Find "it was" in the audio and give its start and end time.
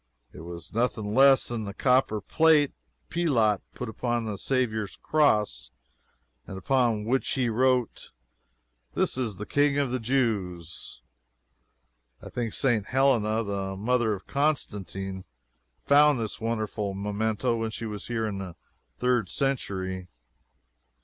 0.33-0.73